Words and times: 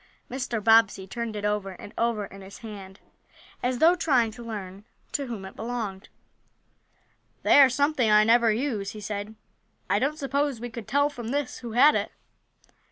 Mr. 0.31 0.63
Bobbsey 0.63 1.05
turned 1.05 1.35
it 1.35 1.45
over 1.45 1.73
and 1.73 1.93
over 1.95 2.25
in 2.25 2.41
his 2.41 2.57
hand, 2.65 2.99
as 3.61 3.77
though 3.77 3.93
trying 3.95 4.31
to 4.31 4.41
learn 4.43 4.83
to 5.11 5.27
whom 5.27 5.45
it 5.45 5.55
belonged. 5.55 6.09
"They 7.43 7.59
are 7.61 7.69
something 7.69 8.09
I 8.09 8.23
never 8.23 8.51
use," 8.51 8.93
he 8.93 8.99
said. 8.99 9.35
"I 9.91 9.99
don't 9.99 10.17
suppose 10.17 10.59
we 10.59 10.71
could 10.71 10.87
tell, 10.87 11.11
from 11.11 11.27
this, 11.27 11.59
who 11.59 11.73
had 11.73 11.93
it?" 11.93 12.11